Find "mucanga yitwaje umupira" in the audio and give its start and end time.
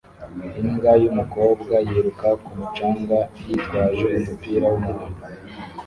2.59-4.65